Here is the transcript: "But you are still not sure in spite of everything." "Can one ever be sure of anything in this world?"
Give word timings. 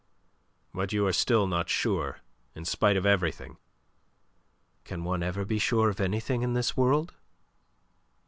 "But 0.73 0.91
you 0.93 1.05
are 1.05 1.13
still 1.13 1.45
not 1.45 1.69
sure 1.69 2.21
in 2.55 2.65
spite 2.65 2.97
of 2.97 3.05
everything." 3.05 3.57
"Can 4.83 5.03
one 5.03 5.21
ever 5.21 5.45
be 5.45 5.59
sure 5.59 5.89
of 5.91 6.01
anything 6.01 6.41
in 6.41 6.53
this 6.55 6.75
world?" 6.75 7.13